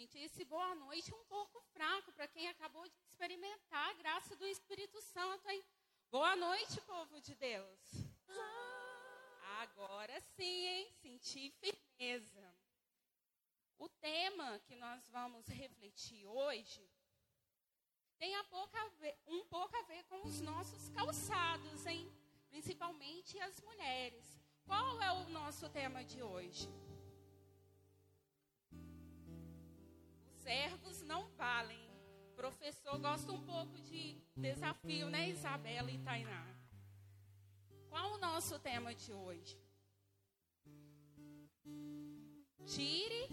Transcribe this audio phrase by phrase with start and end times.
[0.00, 4.98] Sentisse boa noite um pouco fraco para quem acabou de experimentar a graça do Espírito
[5.02, 5.62] Santo, hein?
[6.10, 7.78] Boa noite, povo de Deus.
[9.60, 10.90] Agora sim, hein?
[11.02, 12.54] Senti firmeza.
[13.76, 16.82] O tema que nós vamos refletir hoje
[18.18, 22.10] tem a pouco a ver, um pouco a ver com os nossos calçados, hein?
[22.48, 24.24] Principalmente as mulheres.
[24.64, 26.70] Qual é o nosso tema de hoje?
[30.42, 31.78] Servos não valem.
[32.34, 36.46] Professor gosta um pouco de desafio, né, Isabela e Tainá?
[37.88, 39.58] Qual o nosso tema de hoje?
[42.66, 43.28] Tire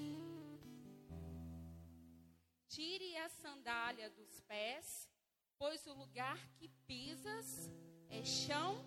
[2.67, 5.09] Tire a sandália dos pés,
[5.57, 7.71] pois o lugar que pisas
[8.09, 8.85] é chão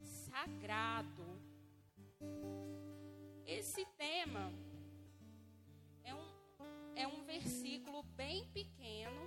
[0.00, 1.24] sagrado.
[3.46, 4.52] Esse tema
[6.98, 9.20] é um versículo bem pequeno,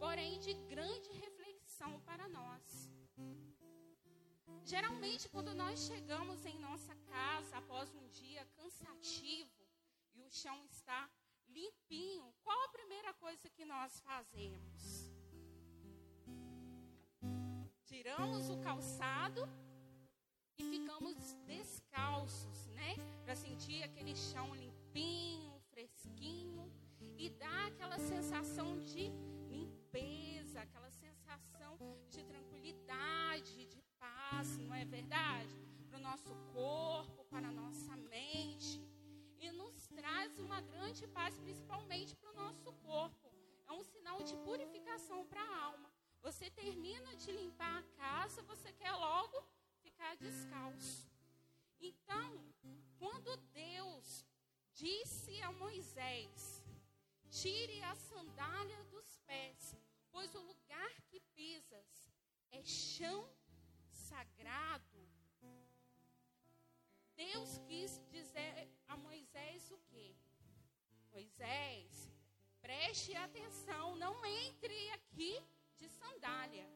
[0.00, 2.90] porém de grande reflexão para nós.
[4.64, 9.62] Geralmente, quando nós chegamos em nossa casa após um dia cansativo
[10.14, 11.10] e o chão está
[11.48, 15.12] limpinho, qual a primeira coisa que nós fazemos?
[17.84, 19.42] Tiramos o calçado
[20.58, 22.94] e ficamos descalços, né?
[23.22, 26.65] Para sentir aquele chão limpinho, fresquinho
[27.18, 29.10] e dar aquela sensação de
[29.48, 31.78] limpeza, aquela sensação
[32.10, 35.54] de tranquilidade, de paz, não é verdade?
[35.88, 38.80] Para o nosso corpo, para a nossa mente.
[39.38, 43.32] E nos traz uma grande paz, principalmente para o nosso corpo.
[43.66, 45.90] É um sinal de purificação para a alma.
[46.22, 49.42] Você termina de limpar a casa, você quer logo
[49.82, 51.08] ficar descalço.
[51.80, 52.44] Então,
[52.98, 54.26] quando Deus
[54.74, 56.55] disse a Moisés:
[57.40, 59.76] Tire a sandália dos pés,
[60.10, 62.10] pois o lugar que pisas
[62.50, 63.28] é chão
[63.90, 65.00] sagrado.
[67.14, 70.14] Deus quis dizer a Moisés o quê?
[71.12, 72.10] Moisés,
[72.60, 75.32] preste atenção, não entre aqui
[75.78, 76.66] de sandália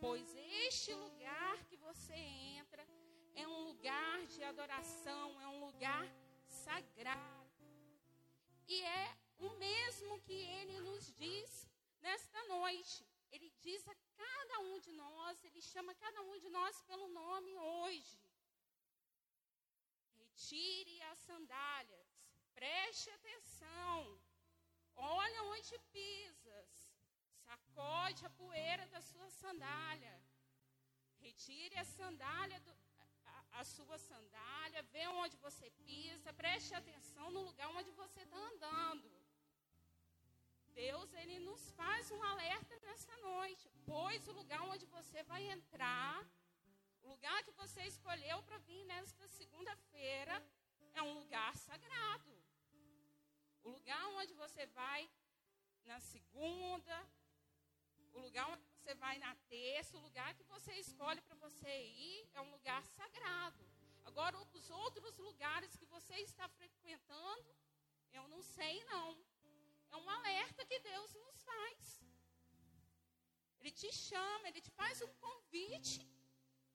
[0.00, 0.34] pois
[0.66, 2.86] este lugar que você entra
[3.34, 6.06] é um lugar de adoração, é um lugar
[6.46, 7.46] sagrado.
[8.68, 11.68] E é o mesmo que ele nos diz
[12.00, 13.06] nesta noite.
[13.30, 17.56] Ele diz a cada um de nós, ele chama cada um de nós pelo nome
[17.58, 18.18] hoje.
[20.16, 22.08] Retire as sandálias,
[22.54, 24.20] preste atenção,
[24.94, 26.86] olha onde pisas
[27.46, 30.14] Sacode a poeira da sua sandália.
[31.20, 32.72] Retire a sandália, do,
[33.24, 38.36] a, a, sua sandália, vê onde você pisa, preste atenção no lugar onde você está
[38.36, 39.15] andando.
[40.76, 46.22] Deus, Ele nos faz um alerta nessa noite, pois o lugar onde você vai entrar,
[47.02, 50.34] o lugar que você escolheu para vir nesta segunda-feira,
[50.92, 52.32] é um lugar sagrado.
[53.64, 55.08] O lugar onde você vai
[55.86, 56.96] na segunda,
[58.12, 61.72] o lugar onde você vai na terça, o lugar que você escolhe para você
[62.08, 63.64] ir é um lugar sagrado.
[64.04, 67.56] Agora, os outros lugares que você está frequentando,
[68.12, 69.18] eu não sei não.
[69.90, 70.45] É um alerta
[73.66, 76.00] Ele te chama, ele te faz um convite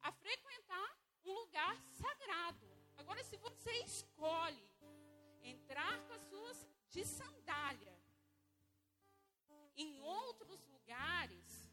[0.01, 0.89] a frequentar
[1.23, 2.67] um lugar sagrado.
[2.97, 4.65] Agora, se você escolhe
[5.41, 7.97] entrar com as suas de sandália
[9.77, 11.71] em outros lugares,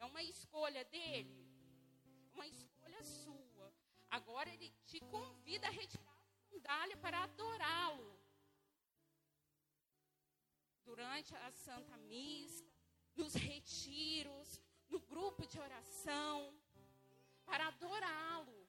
[0.00, 1.38] é uma escolha dele,
[2.34, 3.72] uma escolha sua.
[4.10, 8.10] Agora ele te convida a retirar a sandália para adorá-lo.
[10.84, 12.71] Durante a Santa Missa,
[13.16, 16.54] nos retiros, no grupo de oração,
[17.44, 18.66] para adorá-lo.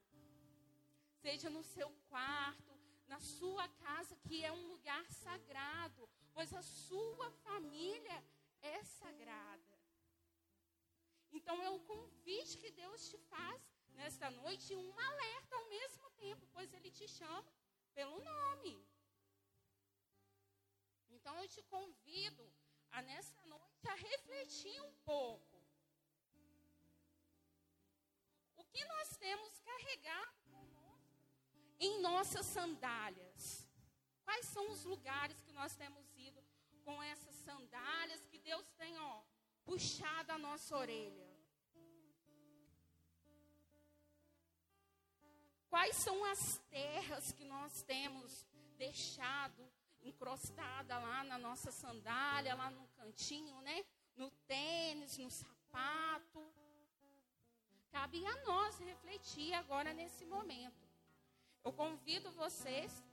[1.22, 2.74] Seja no seu quarto,
[3.08, 8.24] na sua casa, que é um lugar sagrado, pois a sua família
[8.62, 9.74] é sagrada.
[11.32, 13.62] Então é o convite que Deus te faz
[13.96, 17.44] nesta noite e um alerta ao mesmo tempo, pois Ele te chama
[17.94, 18.76] pelo nome.
[21.10, 22.46] Então eu te convido
[22.92, 25.62] a nessa noite a refletir um pouco.
[28.56, 30.34] O que nós temos carregado
[31.80, 33.68] em nossas sandálias?
[34.24, 36.44] Quais são os lugares que nós temos ido
[36.84, 39.22] com essas sandálias que Deus tem, ó,
[39.64, 41.34] puxado a nossa orelha?
[45.70, 48.46] Quais são as terras que nós temos
[48.78, 49.72] deixado
[50.04, 53.84] encrostada lá na nossa sandália, lá no cantinho, né?
[54.16, 56.46] No tênis, no sapato.
[57.92, 60.88] Cabe a nós refletir agora nesse momento.
[61.64, 63.04] Eu convido vocês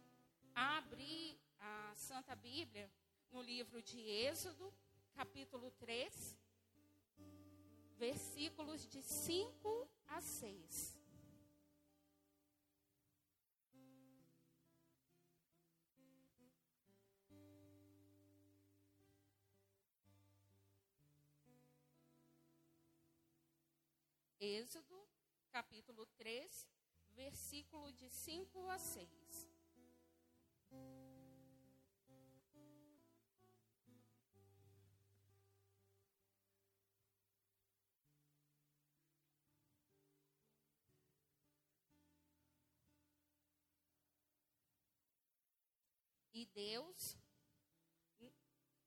[0.55, 2.91] a abrir a Santa Bíblia
[3.31, 4.73] no livro de Êxodo,
[5.15, 6.37] capítulo 3,
[7.97, 11.00] versículos de 5 a 6.
[24.63, 25.09] Êxodo,
[25.51, 26.67] capítulo 3,
[27.13, 29.09] versículo de 5 a 6.
[46.35, 47.17] E Deus,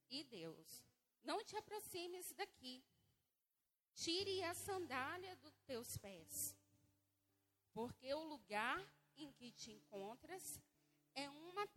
[0.08, 0.84] e Deus,
[1.24, 2.84] não te aproximes daqui.
[3.96, 6.56] Tire a sandália dos teus pés,
[7.74, 8.84] porque o lugar
[9.16, 10.60] em que te encontras
[11.14, 11.68] é uma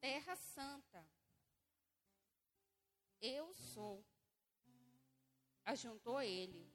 [0.00, 1.06] terra santa.
[3.20, 4.04] Eu sou,
[5.64, 6.70] ajuntou ele,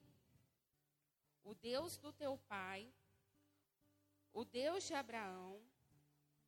[1.43, 2.91] o Deus do teu pai,
[4.33, 5.61] o Deus de Abraão,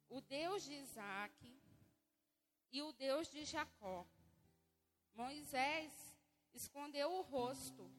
[0.10, 1.62] o Deus de Isaac
[2.72, 4.07] e o Deus de Jacó.
[5.13, 5.94] Moisés
[6.54, 7.92] escondeu o rosto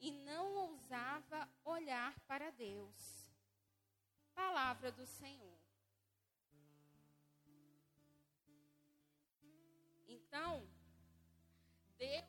[0.00, 3.30] e não ousava olhar para Deus.
[4.34, 5.58] Palavra do Senhor.
[10.08, 10.66] Então,
[11.98, 12.24] Deus,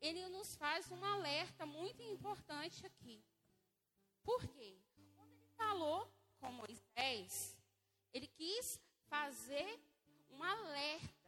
[0.00, 3.22] ele nos faz um alerta muito importante aqui.
[4.22, 4.76] Por quê?
[5.14, 7.56] Quando ele falou com Moisés,
[8.12, 9.78] ele quis fazer
[10.30, 11.19] um alerta,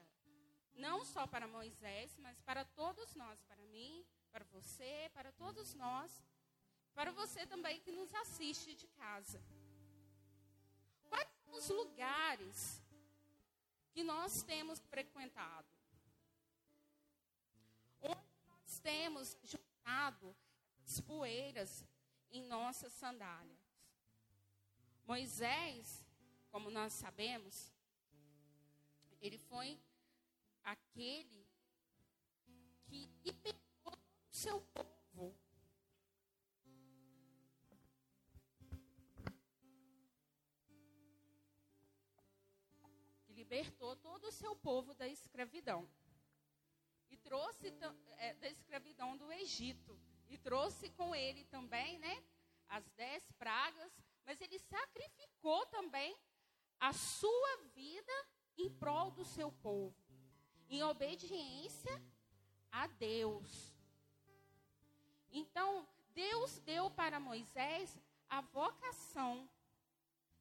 [0.74, 6.24] não só para Moisés, mas para todos nós, para mim, para você, para todos nós,
[6.94, 9.42] para você também que nos assiste de casa.
[11.08, 12.82] Quais são os lugares
[13.90, 15.68] que nós temos frequentado?
[18.00, 20.34] Onde nós temos juntado
[20.84, 21.84] as poeiras
[22.30, 23.60] em nossas sandálias?
[25.04, 26.04] Moisés,
[26.50, 27.72] como nós sabemos,
[29.20, 29.78] ele foi
[30.62, 31.46] aquele
[32.84, 35.36] que libertou o seu povo.
[43.26, 45.88] Que libertou todo o seu povo da escravidão.
[47.10, 47.68] E trouxe
[48.18, 49.98] é, da escravidão do Egito.
[50.28, 52.24] E trouxe com ele também, né?
[52.68, 53.92] As dez pragas.
[54.24, 56.16] Mas ele sacrificou também
[56.78, 58.12] a sua vida
[58.56, 59.94] em prol do seu povo,
[60.72, 62.02] em obediência
[62.70, 63.72] a Deus.
[65.30, 67.98] Então, Deus deu para Moisés
[68.28, 69.48] a vocação.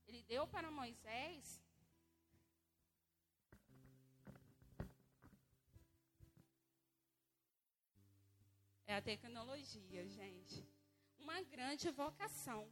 [0.07, 1.61] Ele deu para Moisés
[8.91, 10.67] É a tecnologia, gente.
[11.17, 12.69] Uma grande vocação.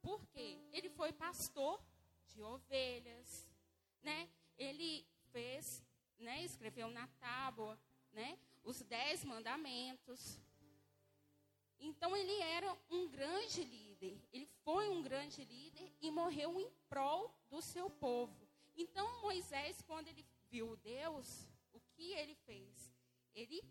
[0.00, 0.58] Por quê?
[0.72, 1.80] Ele foi pastor
[2.26, 3.48] de ovelhas,
[4.02, 4.28] né?
[4.58, 5.84] Ele fez,
[6.22, 6.42] né?
[6.44, 7.78] Escreveu na tábua,
[8.12, 8.38] né?
[8.62, 10.40] Os dez mandamentos.
[11.78, 14.16] Então ele era um grande líder.
[14.32, 18.48] Ele foi um grande líder e morreu em prol do seu povo.
[18.76, 22.92] Então Moisés, quando ele viu Deus, o que ele fez?
[23.34, 23.62] Ele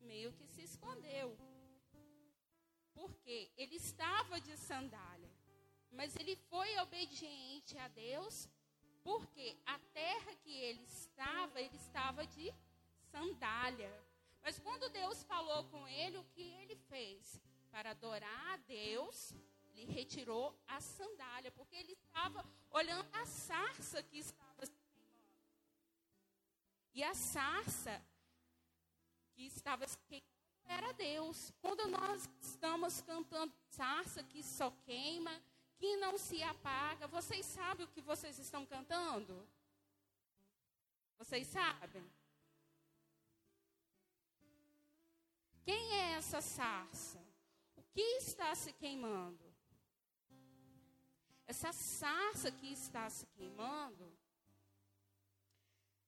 [0.00, 1.38] meio que se escondeu.
[2.92, 5.30] Porque ele estava de sandália.
[5.90, 8.48] Mas ele foi obediente a Deus
[9.04, 12.52] porque a terra que ele estava, ele estava de
[13.12, 13.92] sandália.
[14.42, 17.38] Mas quando Deus falou com ele, o que ele fez?
[17.70, 19.34] Para adorar a Deus,
[19.74, 25.34] ele retirou a sandália, porque ele estava olhando a sarça que estava se queimando.
[26.94, 28.02] E a sarça
[29.34, 30.34] que estava se queimando
[30.66, 31.52] era Deus.
[31.60, 35.32] Quando nós estamos cantando sarça que só queima,
[35.78, 37.06] que não se apaga.
[37.06, 39.48] Vocês sabem o que vocês estão cantando?
[41.18, 42.04] Vocês sabem?
[45.64, 47.18] Quem é essa sarça?
[47.76, 49.54] O que está se queimando?
[51.46, 54.12] Essa sarça que está se queimando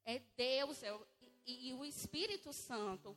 [0.05, 1.07] é Deus é o,
[1.45, 3.17] e, e o Espírito Santo.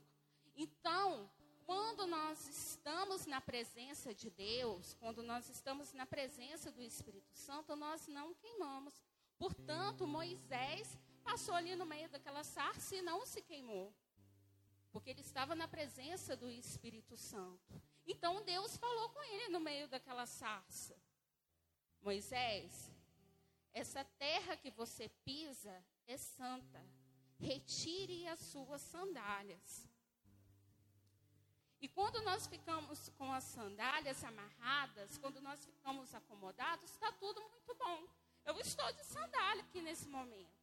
[0.55, 1.29] Então,
[1.69, 7.75] quando nós estamos na presença de Deus, quando nós estamos na presença do Espírito Santo,
[7.75, 8.99] nós não queimamos.
[9.37, 13.93] Portanto, Moisés passou ali no meio daquela sarça e não se queimou.
[14.91, 17.79] Porque ele estava na presença do Espírito Santo.
[18.07, 20.97] Então Deus falou com ele no meio daquela sarça:
[22.01, 22.91] Moisés,
[23.71, 26.83] essa terra que você pisa é santa.
[27.37, 29.88] Retire as suas sandálias.
[31.81, 37.73] E quando nós ficamos com as sandálias amarradas, quando nós ficamos acomodados, está tudo muito
[37.75, 38.05] bom.
[38.45, 40.59] Eu estou de sandália aqui nesse momento.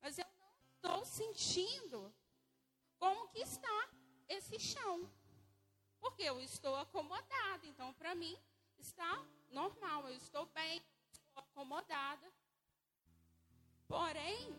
[0.00, 2.12] Mas eu não estou sentindo
[2.98, 3.90] como que está
[4.28, 5.10] esse chão.
[6.00, 7.66] Porque eu estou acomodada.
[7.66, 8.36] Então, para mim,
[8.78, 10.08] está normal.
[10.08, 12.32] Eu estou bem, estou acomodada.
[13.86, 14.56] Porém,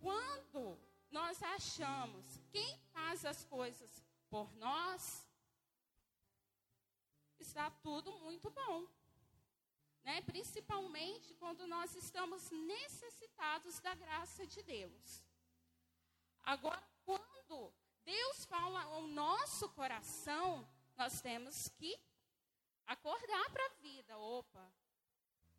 [0.00, 0.78] quando
[1.10, 4.02] nós achamos quem faz as coisas
[4.32, 5.26] por nós,
[7.38, 8.88] está tudo muito bom.
[10.02, 10.22] Né?
[10.22, 15.22] Principalmente quando nós estamos necessitados da graça de Deus.
[16.42, 17.74] Agora, quando
[18.06, 21.94] Deus fala ao nosso coração, nós temos que
[22.86, 24.16] acordar para a vida.
[24.16, 24.72] Opa!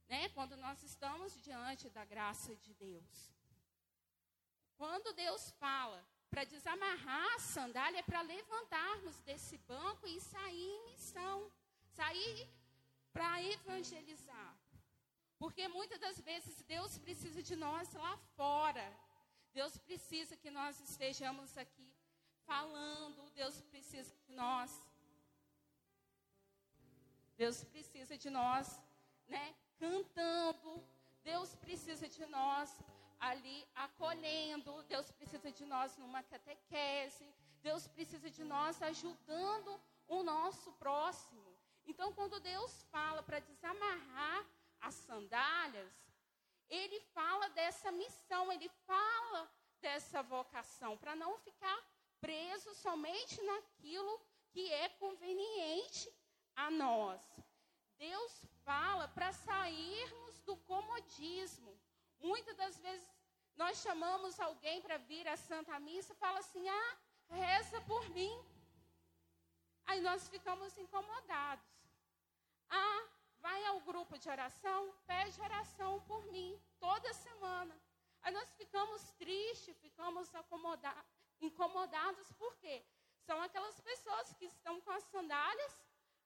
[0.09, 0.29] Né?
[0.29, 3.31] Quando nós estamos diante da graça de Deus.
[4.77, 6.03] Quando Deus fala
[6.33, 11.51] para desamarrar a sandália, para levantarmos desse banco e sair em missão.
[11.99, 12.49] Sair
[13.13, 14.57] para evangelizar.
[15.37, 18.85] Porque muitas das vezes Deus precisa de nós lá fora.
[19.53, 21.93] Deus precisa que nós estejamos aqui
[22.47, 23.29] falando.
[23.35, 24.71] Deus precisa de nós.
[27.37, 28.79] Deus precisa de nós,
[29.27, 29.53] né?
[29.77, 30.83] Cantando.
[31.23, 32.71] Deus precisa de nós
[33.29, 34.83] ali acolhendo.
[34.83, 37.33] Deus precisa de nós numa catequese.
[37.61, 41.49] Deus precisa de nós ajudando o nosso próximo.
[41.85, 44.45] Então, quando Deus fala para desamarrar
[44.81, 45.93] as sandálias,
[46.69, 49.49] ele fala dessa missão, ele fala
[49.79, 51.79] dessa vocação, para não ficar
[52.19, 54.13] preso somente naquilo
[54.51, 56.09] que é conveniente
[56.55, 57.21] a nós.
[57.97, 61.77] Deus fala para sairmos do comodismo.
[62.19, 63.12] Muitas das vezes
[63.55, 66.97] nós chamamos alguém para vir à Santa Missa fala assim: ah,
[67.29, 68.33] reza por mim.
[69.85, 71.65] Aí nós ficamos incomodados.
[72.69, 73.03] Ah,
[73.39, 77.75] vai ao grupo de oração, pede oração por mim, toda semana.
[78.21, 80.31] Aí nós ficamos tristes, ficamos
[81.41, 82.83] incomodados, por quê?
[83.25, 85.73] São aquelas pessoas que estão com as sandálias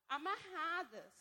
[0.08, 1.14] amarradas.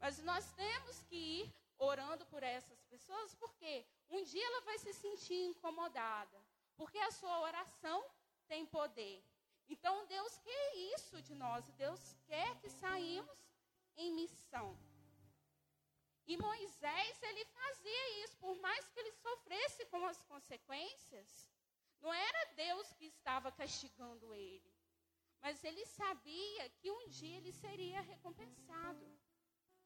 [0.00, 3.84] Mas nós temos que ir orando por essas pessoas, porque
[4.16, 6.38] um dia ela vai se sentir incomodada,
[6.76, 7.98] porque a sua oração
[8.46, 9.24] tem poder.
[9.68, 13.40] Então Deus quer isso de nós, Deus quer que saímos
[13.96, 14.68] em missão.
[16.26, 21.28] E Moisés, ele fazia isso, por mais que ele sofresse com as consequências,
[22.00, 24.72] não era Deus que estava castigando ele,
[25.40, 29.06] mas ele sabia que um dia ele seria recompensado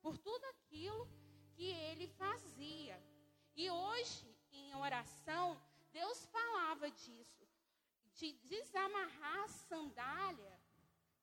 [0.01, 1.09] por tudo aquilo
[1.55, 3.03] que ele fazia.
[3.57, 5.61] E hoje, em oração,
[5.93, 7.49] Deus falava disso,
[8.15, 10.67] de desamarrar a sandália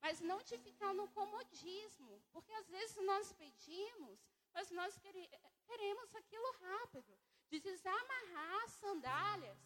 [0.03, 4.19] mas não de ficar no comodismo, porque às vezes nós pedimos,
[4.53, 4.99] mas nós
[5.65, 9.57] queremos aquilo rápido, de desamarrar as sandálias,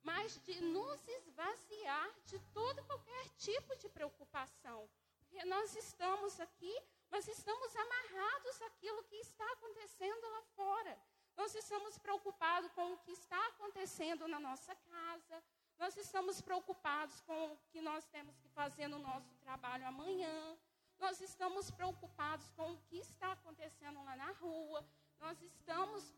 [0.00, 4.88] mas de nos esvaziar de todo qualquer tipo de preocupação,
[5.18, 6.74] porque nós estamos aqui,
[7.10, 10.96] mas estamos amarrados àquilo que está acontecendo lá fora.
[11.42, 15.42] Nós estamos preocupados com o que está acontecendo na nossa casa,
[15.76, 20.56] nós estamos preocupados com o que nós temos que fazer no nosso trabalho amanhã.
[21.00, 24.86] Nós estamos preocupados com o que está acontecendo lá na rua.
[25.18, 26.14] Nós estamos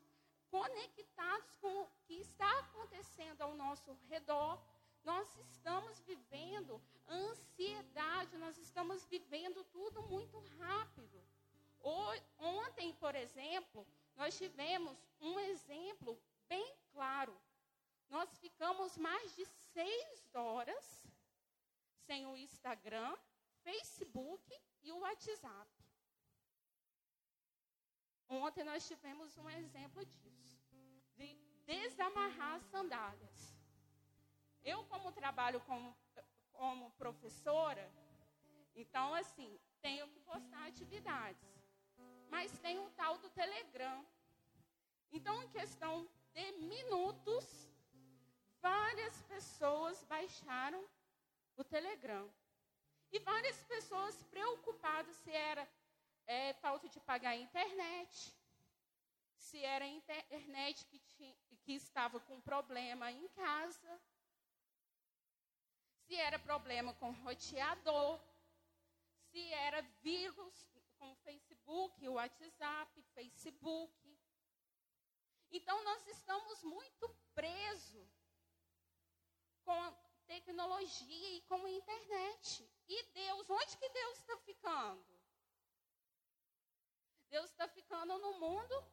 [0.51, 4.61] conectados com o que está acontecendo ao nosso redor.
[5.05, 6.79] Nós estamos vivendo
[7.09, 11.19] ansiedade, nós estamos vivendo tudo muito rápido.
[12.39, 13.87] Ontem, por exemplo,
[14.17, 17.37] nós tivemos um exemplo bem claro
[18.15, 21.05] nós ficamos mais de seis horas
[22.07, 23.17] sem o Instagram,
[23.63, 25.71] Facebook e o WhatsApp.
[28.29, 30.59] Ontem nós tivemos um exemplo disso,
[31.17, 31.35] de
[31.67, 33.55] desamarrar as sandálias.
[34.63, 35.97] Eu, como trabalho como,
[36.53, 37.91] como professora,
[38.75, 41.54] então, assim, tenho que postar atividades.
[42.35, 44.05] Mas tem o tal do Telegram.
[45.13, 47.45] Então, em questão de minutos,
[48.61, 50.85] várias pessoas baixaram
[51.57, 52.29] o Telegram.
[53.13, 55.65] E várias pessoas preocupadas se era
[56.27, 58.35] é, falta de pagar a internet,
[59.37, 64.03] se era a internet que, tinha, que estava com problema em casa,
[66.05, 68.21] se era problema com roteador,
[69.31, 70.67] se era vírus
[70.99, 71.17] com o
[71.65, 74.19] Facebook, o WhatsApp, Facebook.
[75.51, 78.09] Então nós estamos muito presos
[79.65, 79.91] com a
[80.27, 82.69] tecnologia e com a internet.
[82.87, 85.21] E Deus, onde que Deus está ficando?
[87.31, 88.85] Deus está ficando no mundo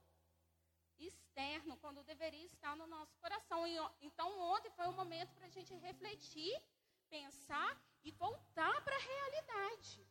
[0.98, 3.66] externo, quando deveria estar no nosso coração.
[4.02, 6.62] Então, ontem foi um momento para a gente refletir,
[7.10, 10.08] pensar e voltar para a realidade.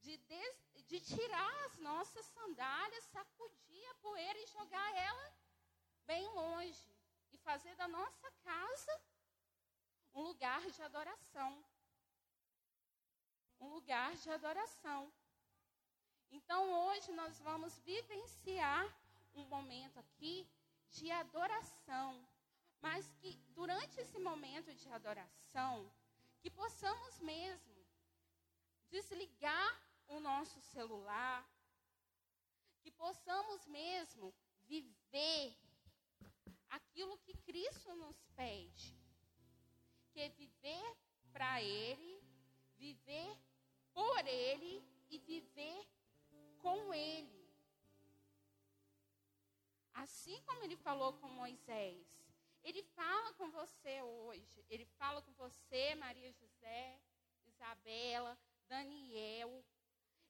[0.00, 5.32] De, des, de tirar as nossas sandálias, sacudir a poeira e jogar ela
[6.06, 6.86] bem longe.
[7.32, 9.00] E fazer da nossa casa
[10.14, 11.64] um lugar de adoração.
[13.58, 15.12] Um lugar de adoração.
[16.30, 18.86] Então hoje nós vamos vivenciar
[19.34, 20.48] um momento aqui
[20.90, 22.24] de adoração,
[22.80, 25.92] mas que durante esse momento de adoração,
[26.40, 27.74] que possamos mesmo
[28.90, 31.48] desligar o nosso celular,
[32.82, 35.56] que possamos mesmo viver
[36.68, 38.96] aquilo que Cristo nos pede,
[40.12, 40.96] que é viver
[41.32, 42.22] para Ele,
[42.76, 43.38] viver
[43.92, 45.86] por Ele e viver
[46.58, 47.44] com Ele.
[49.94, 52.06] Assim como Ele falou com Moisés,
[52.62, 54.64] Ele fala com você hoje.
[54.68, 57.00] Ele fala com você, Maria José,
[57.46, 58.36] Isabela,
[58.68, 59.64] Daniel.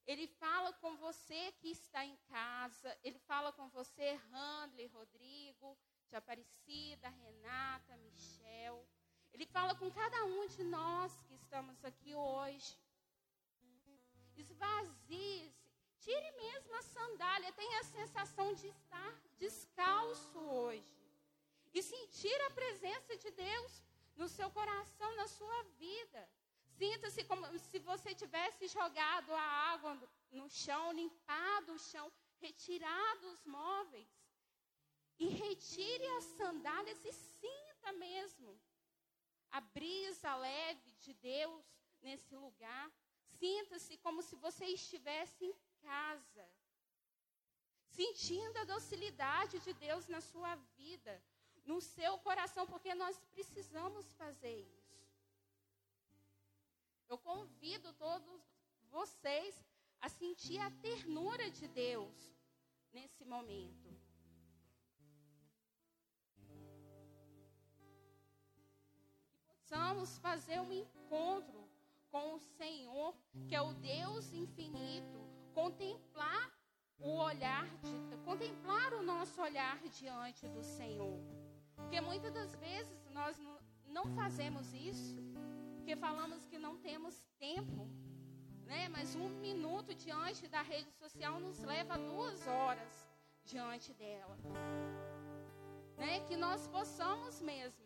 [0.06, 2.96] Ele fala com você que está em casa.
[3.02, 8.86] Ele fala com você, Handley, Rodrigo, de Aparecida, Renata, Michel.
[9.32, 12.78] Ele fala com cada um de nós que estamos aqui hoje.
[14.36, 15.64] Esvazie-se.
[16.00, 17.52] Tire mesmo a sandália.
[17.52, 20.94] Tenha a sensação de estar descalço hoje.
[21.72, 23.82] E sentir a presença de Deus
[24.16, 26.28] no seu coração, na sua vida.
[26.78, 29.92] Sinta-se como se você tivesse jogado a água
[30.32, 32.06] no chão, limpado o chão,
[32.40, 34.08] retirado os móveis.
[35.18, 38.60] E retire as sandálias e sinta mesmo
[39.52, 41.64] a brisa leve de Deus
[42.02, 42.90] nesse lugar.
[43.38, 46.46] Sinta-se como se você estivesse em casa,
[47.98, 51.22] sentindo a docilidade de Deus na sua vida,
[51.64, 54.83] no seu coração, porque nós precisamos fazer isso.
[57.08, 58.40] Eu convido todos
[58.90, 59.54] vocês
[60.00, 62.16] a sentir a ternura de Deus
[62.92, 63.94] nesse momento.
[69.74, 71.68] possamos fazer um encontro
[72.08, 73.12] com o Senhor,
[73.48, 75.18] que é o Deus infinito,
[75.52, 76.52] contemplar
[76.96, 81.18] o olhar, de, contemplar o nosso olhar diante do Senhor.
[81.74, 83.36] Porque muitas das vezes nós
[83.86, 85.20] não fazemos isso,
[85.84, 87.86] porque falamos que não temos tempo,
[88.64, 88.88] né?
[88.88, 93.06] Mas um minuto diante da rede social nos leva duas horas
[93.44, 94.38] diante dela,
[95.98, 96.20] né?
[96.26, 97.84] Que nós possamos mesmo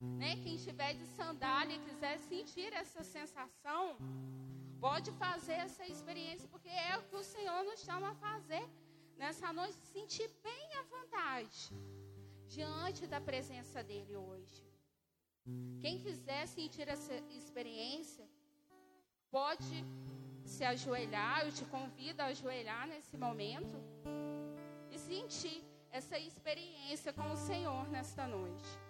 [0.00, 0.36] né?
[0.42, 3.96] Quem estiver de sandália e quiser sentir essa sensação,
[4.80, 8.66] pode fazer essa experiência, porque é o que o Senhor nos chama a fazer
[9.18, 11.70] nessa noite, sentir bem à vontade
[12.46, 14.73] diante da presença dEle hoje.
[15.80, 18.24] Quem quiser sentir essa experiência,
[19.30, 19.84] pode
[20.44, 23.76] se ajoelhar, eu te convido a ajoelhar nesse momento
[24.90, 28.83] e sentir essa experiência com o Senhor nesta noite.